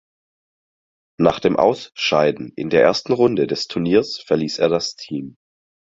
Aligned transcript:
Nach 1.19 1.39
dem 1.39 1.57
Ausscheiden 1.57 2.51
in 2.55 2.71
der 2.71 2.81
ersten 2.81 3.13
Runde 3.13 3.45
des 3.45 3.67
Turniers 3.67 4.17
verließ 4.25 4.57
er 4.57 4.67
das 4.69 4.95
Team. 4.95 5.37